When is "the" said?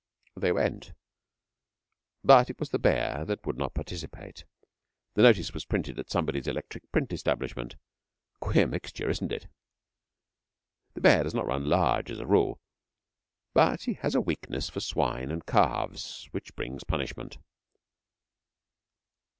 2.71-2.79, 5.13-5.21, 10.95-11.01